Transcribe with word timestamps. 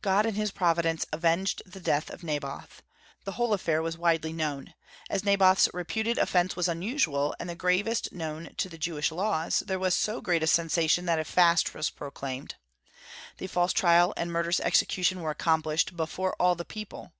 God 0.00 0.24
in 0.24 0.36
his 0.36 0.52
providence 0.52 1.04
avenged 1.12 1.60
the 1.66 1.80
death 1.80 2.08
of 2.08 2.22
Naboth. 2.22 2.82
The 3.24 3.32
whole 3.32 3.52
affair 3.52 3.82
was 3.82 3.98
widely 3.98 4.32
known. 4.32 4.72
As 5.10 5.22
Naboth's 5.22 5.68
reputed 5.74 6.16
offence 6.16 6.56
was 6.56 6.66
unusual, 6.66 7.36
and 7.38 7.46
the 7.50 7.54
gravest 7.54 8.10
known 8.10 8.54
to 8.56 8.70
the 8.70 8.78
Jewish 8.78 9.12
laws, 9.12 9.60
there 9.66 9.78
was 9.78 9.94
so 9.94 10.22
great 10.22 10.42
a 10.42 10.46
sensation 10.46 11.04
that 11.04 11.18
a 11.18 11.24
fast 11.26 11.74
was 11.74 11.90
proclaimed. 11.90 12.54
The 13.36 13.48
false 13.48 13.74
trial 13.74 14.14
and 14.16 14.32
murderous 14.32 14.60
execution 14.60 15.20
were 15.20 15.30
accomplished 15.32 15.94
"before 15.94 16.34
all 16.40 16.54
the 16.54 16.64
people." 16.64 17.12